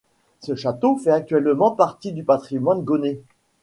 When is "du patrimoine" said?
2.11-2.83